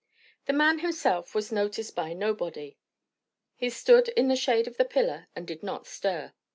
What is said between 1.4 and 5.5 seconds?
noticed by nobody. He stood in the shade of the pillar and